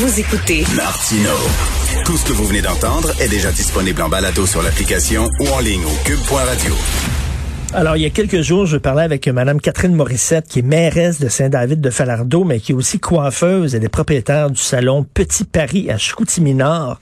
[0.00, 1.28] Vous écoutez Martino.
[2.06, 5.60] Tout ce que vous venez d'entendre est déjà disponible en balado sur l'application ou en
[5.60, 6.74] ligne au cube.radio.
[7.74, 11.20] Alors, il y a quelques jours, je parlais avec Mme Catherine Morissette, qui est mairesse
[11.20, 15.44] de Saint-David de Falardeau, mais qui est aussi coiffeuse et est propriétaire du salon Petit
[15.44, 16.98] Paris à Chicoutimi-Nord.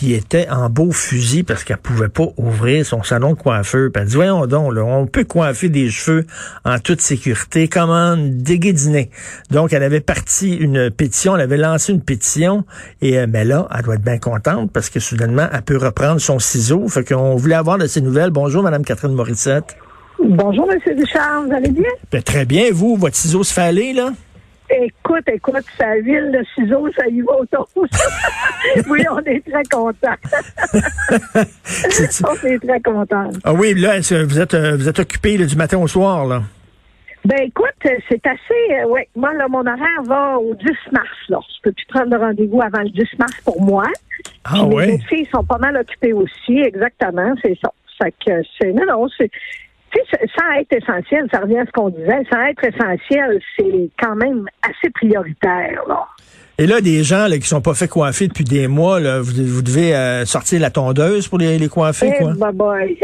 [0.00, 3.90] Puis était en beau fusil parce qu'elle pouvait pas ouvrir son salon de coiffeur.
[3.92, 6.24] Puis elle dit, voyons donc, là, on peut coiffer des cheveux
[6.64, 7.68] en toute sécurité.
[7.68, 9.10] Comment déguédiner?
[9.50, 12.64] Donc, elle avait parti une pétition, elle avait lancé une pétition.
[13.02, 16.18] Et euh, mais là, elle doit être bien contente parce que soudainement, elle peut reprendre
[16.18, 16.88] son ciseau.
[16.88, 18.30] Fait qu'on voulait avoir de ces nouvelles.
[18.30, 19.76] Bonjour, Mme Catherine Morissette.
[20.24, 20.96] Bonjour, M.
[20.96, 21.90] Ducharme, vous allez bien?
[22.10, 24.12] Ben, très bien, vous, votre ciseau se fait aller, là?
[24.70, 27.68] Écoute, écoute, sa ville de ciseaux, ça y va autour.
[28.88, 30.16] oui, on est très contents.
[32.28, 33.30] on est très contents.
[33.42, 36.42] Ah oui, là, vous êtes, euh, vous êtes occupé du matin au soir, là?
[37.24, 38.80] Ben écoute, c'est assez.
[38.82, 41.08] Euh, ouais, moi là, mon horaire va au 10 mars.
[41.28, 43.84] Là, je peux plus prendre de rendez-vous avant le 10 mars pour moi.
[44.44, 44.86] Ah oui.
[44.86, 47.34] Les filles sont pas mal occupées aussi, exactement.
[47.42, 47.70] C'est ça.
[48.02, 49.30] Fait que c'est non, non, c'est
[49.92, 53.90] tu sais, sans être essentiel, ça revient à ce qu'on disait, sans être essentiel, c'est
[54.00, 56.06] quand même assez prioritaire, là.
[56.58, 59.32] Et là, des gens là, qui sont pas fait coiffer depuis des mois, là, vous,
[59.46, 62.34] vous devez euh, sortir la tondeuse pour les, les coiffer, Eh, quoi.
[62.34, 62.98] bye bye.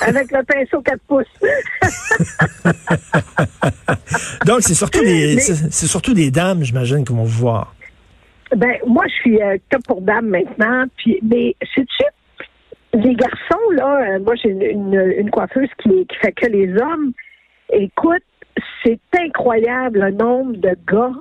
[0.00, 1.26] Avec le pinceau 4 pouces.
[4.46, 7.74] Donc, c'est surtout des, Mais- c'est c'est surtout des dames, j'imagine, qui vont vous voir.
[8.56, 10.86] Ben, moi, je suis euh, top pour dame maintenant.
[10.96, 12.04] Puis, mais, sais-tu,
[12.92, 17.12] les garçons, là, euh, moi, j'ai une, coiffeuse qui, qui fait que les hommes.
[17.72, 18.22] Écoute,
[18.84, 21.12] c'est incroyable le nombre de gars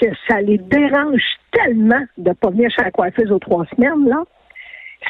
[0.00, 4.24] que ça les dérange tellement de pas venir chez la coiffeuse aux trois semaines, là.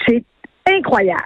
[0.07, 0.25] C'est
[0.67, 1.23] incroyable.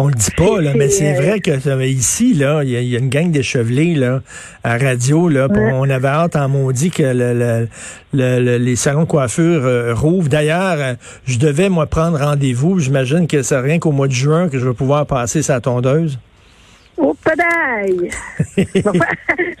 [0.00, 2.80] On le dit pas, là, mais c'est euh, vrai que ici, là, il y, a-
[2.80, 4.22] il y a une gang d'échevelés là,
[4.62, 5.28] à radio.
[5.28, 5.72] Là, Ouais.
[5.74, 7.68] On avait hâte en maudit que le, le-
[8.12, 10.28] le- le- les salons de coiffure euh, rouvrent.
[10.28, 10.94] D'ailleurs, euh,
[11.26, 12.78] je devais, moi, prendre rendez-vous.
[12.78, 16.18] J'imagine que c'est rien qu'au mois de juin que je vais pouvoir passer sa tondeuse.
[17.00, 18.10] Oh, pédaille!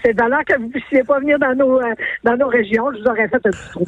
[0.02, 1.94] c'est valeur que vous puissiez pas venir dans nos, euh,
[2.24, 2.90] dans nos régions.
[2.92, 3.84] Je vous aurais fait un petit trou.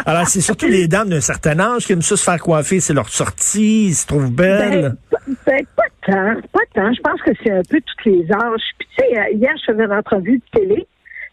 [0.06, 2.78] Alors, c'est surtout les dames d'un certain âge qui aiment ça se faire coiffer.
[2.78, 4.94] C'est leur sortie, ils se trouvent belles.
[5.10, 6.92] Ben, ben, pas tant, pas tant.
[6.92, 8.62] Je pense que c'est un peu tous les âges.
[8.78, 10.86] Puis, tu sais, euh, hier, je faisais une entrevue de télé.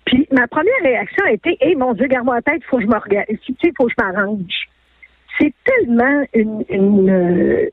[0.05, 2.87] Puis, ma première réaction a été, hey, mon Dieu, garde-moi la tête, faut que je
[2.87, 3.37] m'organise.
[3.45, 4.69] Tu sais, faut que je m'arrange.
[5.39, 7.69] C'est tellement une, une, euh,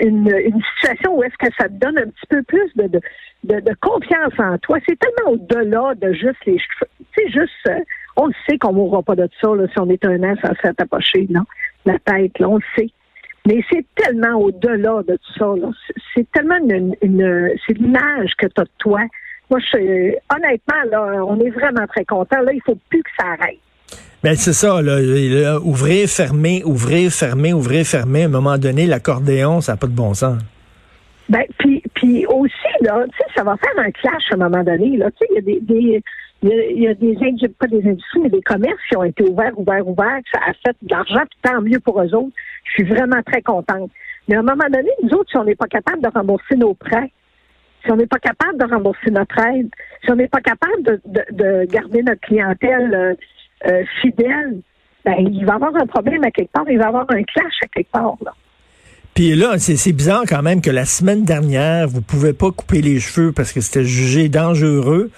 [0.00, 2.86] une, une situation où est-ce que ça te donne un petit peu plus de,
[3.44, 4.78] de, de, confiance en toi.
[4.88, 6.90] C'est tellement au-delà de juste les cheveux.
[7.16, 7.78] Sais, juste, euh,
[8.16, 10.54] on le sait qu'on mourra pas de ça, là, si on est un an sans
[10.54, 11.40] faire tapocher, là,
[11.84, 12.90] la tête, là, on le sait.
[13.46, 15.54] Mais c'est tellement au-delà de tout ça.
[15.86, 19.00] C'est- C'est tellement une, une- c'est l'image que tu as de toi.
[19.50, 22.40] Moi, je, honnêtement, là, on est vraiment très contents.
[22.40, 23.58] Là, il faut plus que ça arrête.
[24.22, 28.22] Ben, c'est ça, là, ouvrir, fermer, ouvrir, fermer, ouvrir, fermer.
[28.22, 30.38] À un moment donné, l'accordéon, ça n'a pas de bon sens.
[31.28, 33.04] Ben, puis, puis aussi, là,
[33.36, 34.96] ça va faire un clash à un moment donné.
[34.96, 36.02] Là, il y a des, des
[36.42, 39.24] il y a, y a des pas des industries, mais des commerces qui ont été
[39.24, 42.34] ouverts, ouverts, ouverts, ça a fait de l'argent, tant mieux pour eux autres.
[42.64, 43.90] Je suis vraiment très contente.
[44.28, 46.74] Mais à un moment donné, nous autres, si on n'est pas capable de rembourser nos
[46.74, 47.10] prêts,
[47.84, 49.70] si on n'est pas capable de rembourser notre aide,
[50.04, 53.16] si on n'est pas capable de, de, de garder notre clientèle
[53.66, 54.60] euh, fidèle,
[55.04, 57.22] ben, il va y avoir un problème à quelque part, il va y avoir un
[57.22, 58.16] clash à quelque part.
[58.24, 58.32] Là.
[59.14, 63.00] Puis là, c'est bizarre quand même que la semaine dernière, vous pouvez pas couper les
[63.00, 65.10] cheveux parce que c'était jugé dangereux.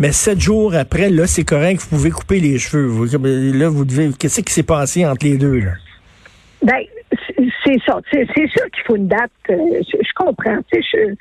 [0.00, 2.86] Mais sept jours après, là, c'est correct, vous pouvez couper les cheveux.
[2.86, 4.10] Vous- là, vous devez.
[4.18, 5.72] Qu'est-ce qui s'est passé entre les deux, là?
[6.64, 6.82] Ben,
[7.64, 8.00] c'est- ça.
[8.12, 9.30] C'est sûr qu'il faut une date.
[9.50, 10.58] euh, je, je comprends.
[10.72, 11.14] je-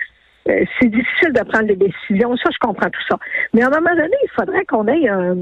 [0.49, 2.35] euh, c'est difficile de prendre des décisions.
[2.37, 3.17] Ça, je comprends tout ça.
[3.53, 5.35] Mais à un moment donné, il faudrait qu'on ait un,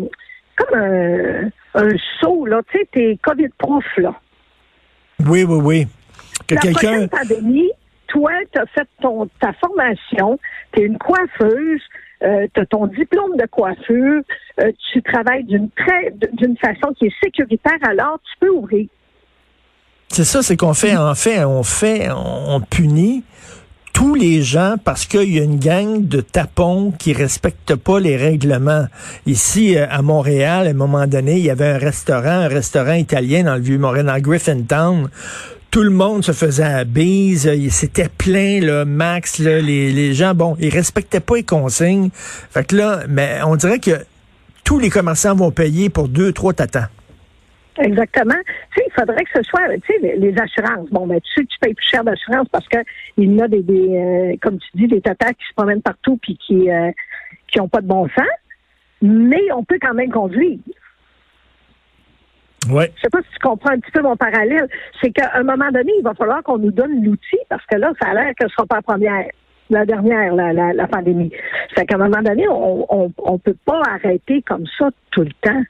[0.55, 1.89] comme un, un
[2.19, 2.61] saut, là.
[2.71, 4.13] Tu sais, t'es COVID-proof, là.
[5.25, 5.87] Oui, oui, oui.
[6.47, 7.71] Que La prochaine pandémie,
[8.07, 10.39] toi, tu as fait ton, ta formation,
[10.73, 11.81] tu es une coiffeuse,
[12.23, 14.21] euh, tu as ton diplôme de coiffure,
[14.59, 18.87] euh, tu travailles d'une très d'une façon qui est sécuritaire, alors tu peux ouvrir.
[20.09, 23.23] C'est ça, c'est qu'on fait, en fait, on fait, on punit
[24.01, 28.17] tous les gens parce qu'il y a une gang de tapons qui respectent pas les
[28.17, 28.87] règlements.
[29.27, 32.95] Ici, euh, à Montréal, à un moment donné, il y avait un restaurant, un restaurant
[32.95, 35.07] italien dans le Vieux-Montréal, dans Griffintown.
[35.69, 40.33] Tout le monde se faisait à bise, c'était plein, là, max, là, les, les gens,
[40.33, 42.09] bon, ils respectaient pas les consignes.
[42.49, 44.03] Fait que là, mais on dirait que
[44.63, 46.89] tous les commerçants vont payer pour deux, trois tatas.
[47.77, 48.35] Exactement.
[48.75, 50.89] Tu sais, il faudrait que ce soit, tu sais, les, les assurances.
[50.89, 52.79] Bon, ben, tu sais tu payes plus cher d'assurance parce que
[53.17, 55.81] il y en a des, des euh, comme tu dis, des tatas qui se promènent
[55.81, 56.91] partout puis qui, euh,
[57.47, 58.27] qui ont pas de bon sens.
[59.01, 60.59] Mais on peut quand même conduire.
[62.69, 62.91] Ouais.
[62.97, 64.67] Je sais pas si tu comprends un petit peu mon parallèle.
[65.01, 67.91] C'est qu'à un moment donné, il va falloir qu'on nous donne l'outil parce que là,
[68.01, 69.25] ça a l'air que ce sera pas la première,
[69.69, 71.31] la dernière, la, la, la pandémie.
[71.75, 75.33] C'est qu'à un moment donné, on, on, on peut pas arrêter comme ça tout le
[75.41, 75.63] temps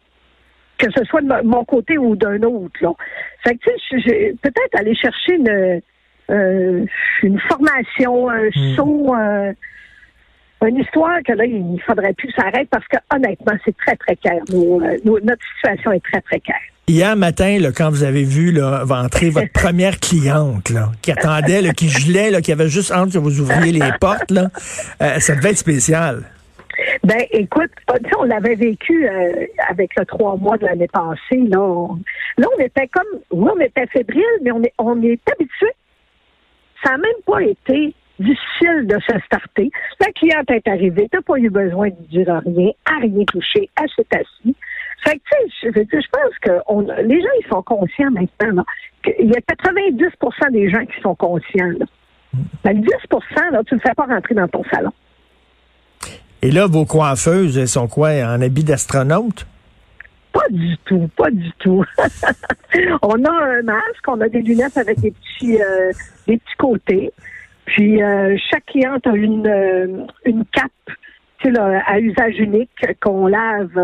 [0.82, 2.74] que ce soit de mon côté ou d'un autre.
[2.82, 2.92] Là.
[3.44, 5.82] Fait que, tu sais, peut-être aller chercher une,
[6.32, 6.86] euh,
[7.24, 8.76] une formation, un Hmm.
[8.76, 9.52] saut, euh,
[10.68, 14.42] une histoire que là, il faudrait plus arrête parce que honnêtement, c'est très précaire.
[14.52, 16.56] Nos, euh, nos- notre situation est très précaire.
[16.88, 21.62] Hier matin, là, quand vous avez vu là, entrer votre première cliente là, qui attendait,
[21.62, 24.50] là, qui gelait, là, qui avait juste hâte que vous ouvriez les portes, là,
[25.02, 26.24] euh, ça devait être spécial.
[27.04, 31.42] Ben, écoute, euh, on l'avait vécu euh, avec le trois mois de l'année passée.
[31.48, 32.00] Là, on,
[32.38, 35.72] là, on était comme, oui, on était fébrile, mais on est, on est habitué.
[36.84, 39.72] Ça n'a même pas été difficile de se starter.
[40.00, 43.90] La cliente est arrivée, t'as pas eu besoin de dire rien, à rien toucher, elle
[43.96, 44.56] s'est assise.
[45.04, 45.22] Fait que,
[45.62, 48.64] tu sais, je pense que les gens, ils sont conscients maintenant.
[49.04, 51.72] qu'il y a 90% des gens qui sont conscients.
[51.80, 51.86] Là.
[52.64, 52.88] Ben, le 10
[53.52, 54.92] là, tu ne le fais pas rentrer dans ton salon.
[56.44, 59.46] Et là, vos coiffeuses, elles sont quoi, en habit d'astronaute?
[60.34, 61.84] Pas du tout, pas du tout.
[63.04, 65.92] on a un masque, on a des lunettes avec des petits, euh,
[66.28, 67.12] des petits côtés.
[67.66, 70.72] Puis euh, chaque cliente a une, euh, une cape
[71.44, 72.72] là, à usage unique
[73.02, 73.78] qu'on lave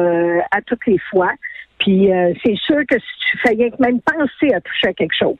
[0.52, 1.32] à toutes les fois.
[1.80, 2.10] Puis
[2.44, 5.38] c'est sûr que si tu fais rien que même penser à toucher à quelque chose.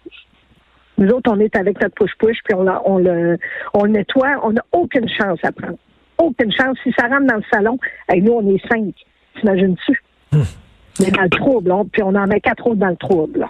[1.00, 3.38] Nous autres, on est avec notre push-push, puis on, on, le,
[3.74, 4.40] on le nettoie.
[4.44, 5.78] On n'a aucune chance à prendre.
[6.20, 6.78] Aucune chance.
[6.84, 7.78] Si ça rentre dans le salon,
[8.16, 8.94] nous, on est cinq.
[9.40, 10.02] T'imagines-tu?
[10.34, 13.40] On est dans le trouble, là, puis on en met quatre autres dans le trouble.
[13.42, 13.48] là.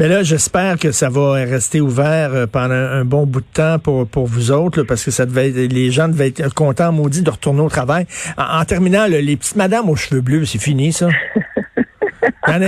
[0.00, 3.78] Mais là, j'espère que ça va rester ouvert euh, pendant un bon bout de temps
[3.78, 6.90] pour, pour vous autres, là, parce que ça devait être- les gens devaient être contents,
[6.90, 8.06] maudits, de retourner au travail.
[8.36, 11.08] En, en terminant, là, les petites madames aux cheveux bleus, c'est fini, ça?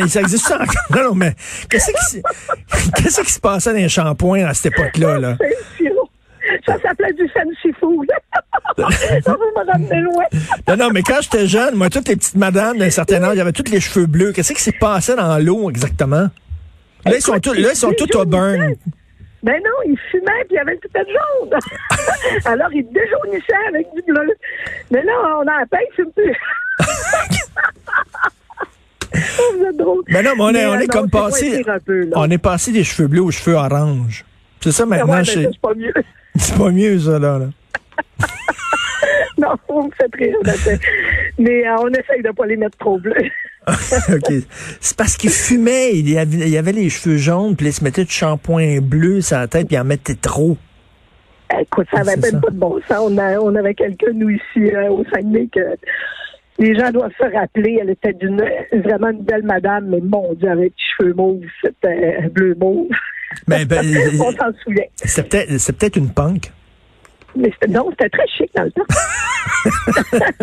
[0.08, 0.74] Ça existe ça encore?
[0.90, 1.34] Non, non, mais
[1.70, 2.22] qu'est-ce qui,
[2.96, 5.36] qu'est-ce qui se passait dans les shampoings à cette époque-là, là?
[10.68, 13.52] Non, non, mais quand j'étais jeune, moi, toutes les petites madames d'un certain âge, j'avais
[13.52, 14.32] tous les cheveux bleus.
[14.32, 16.28] Qu'est-ce qui s'est passé dans l'eau, exactement?
[17.04, 18.74] Là, ils sont tous, là, ils sont tous au burn.
[19.42, 21.58] Ben non, il fumait puis il avait tout être jaune.
[22.46, 24.34] Alors, il déjaunissait avec du bleu.
[24.90, 26.36] Mais là, on a la paix, il fume plus.
[29.38, 30.02] Oh, vous êtes drôle.
[30.08, 32.72] Mais non, mais on est, Mais, on est non, comme passé, peu, on est passé
[32.72, 34.24] des cheveux bleus aux cheveux orange.
[34.60, 35.94] C'est ça maintenant, ouais, ben, c'est pas mieux.
[36.36, 37.38] c'est pas mieux ça là.
[37.38, 37.46] là.
[39.40, 40.36] Non, on me rire.
[41.38, 43.30] Mais euh, on essaye de pas les mettre trop bleus.
[43.68, 44.32] OK.
[44.80, 47.72] C'est parce qu'il fumait, il y, avait, il y avait les cheveux jaunes, puis il
[47.72, 50.56] se mettait du shampoing bleu sur la tête, puis il en mettait trop.
[51.60, 52.98] Écoute, ça avait C'est même pas de bon sens.
[53.10, 55.60] On, a- on avait quelqu'un, nous, ici, euh, au Saguenay, que
[56.58, 57.78] les gens doivent se rappeler.
[57.80, 58.42] Elle était d'une
[58.72, 62.88] vraiment une belle madame, mais mon Dieu, avec des cheveux mauves, c'était bleu mauve.
[63.46, 63.84] Mais ben,
[64.20, 64.84] on s'en souvient.
[64.96, 66.52] c'est peut-être c'est peut-être une punk.
[67.36, 68.82] Mais c'était, non, c'était très chic dans le temps.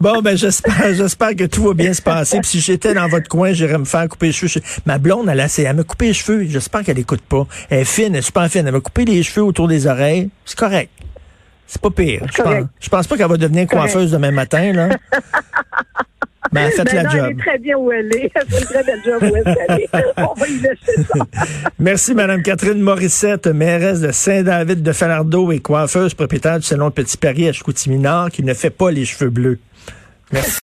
[0.00, 2.38] Bon, ben j'espère, j'espère que tout va bien se passer.
[2.40, 4.62] Puis si j'étais dans votre coin, j'irais me faire couper les cheveux.
[4.86, 6.44] Ma blonde, elle, a- elle m'a coupé les cheveux.
[6.48, 7.46] J'espère qu'elle écoute pas.
[7.68, 8.66] Elle est fine, elle est super fine.
[8.66, 10.30] Elle m'a coupé les cheveux autour des oreilles.
[10.44, 10.90] C'est correct.
[11.66, 12.22] C'est pas pire.
[12.36, 14.88] Je pense, je pense pas qu'elle va devenir coiffeuse demain matin, là.
[16.52, 17.20] Ben, faites Ben la non, job.
[17.24, 18.30] Elle est très bien où elle est.
[18.34, 19.88] Elle fait une très belle job où elle est.
[20.16, 21.24] On va y laisser ça.
[21.78, 27.16] Merci, Madame Catherine Morissette, mairesse de Saint-David de Falardeau et coiffeuse propriétaire du salon Petit
[27.16, 29.58] Paris à Chicoutimi-Nord qui ne fait pas les cheveux bleus.
[30.32, 30.58] Merci.